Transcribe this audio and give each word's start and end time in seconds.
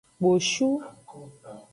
Kposhu. 0.19 0.69